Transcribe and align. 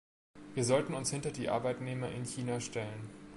Wir 0.55 0.63
sollten 0.65 0.95
uns 0.95 1.11
hinter 1.11 1.29
die 1.29 1.47
Arbeitnehmer 1.49 2.09
in 2.11 2.25
China 2.25 2.59
stellen. 2.59 3.11